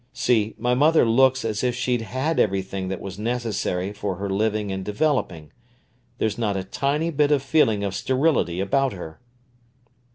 See, 0.13 0.55
my 0.57 0.73
mother 0.73 1.05
looks 1.05 1.45
as 1.45 1.63
if 1.63 1.75
she'd 1.75 2.01
had 2.01 2.39
everything 2.39 2.87
that 2.87 2.99
was 3.01 3.19
necessary 3.19 3.93
for 3.93 4.15
her 4.15 4.27
living 4.31 4.71
and 4.71 4.83
developing. 4.83 5.51
There's 6.17 6.39
not 6.39 6.57
a 6.57 6.63
tiny 6.63 7.11
bit 7.11 7.31
of 7.31 7.43
feeling 7.43 7.83
of 7.83 7.93
sterility 7.93 8.59
about 8.59 8.93
her." 8.93 9.21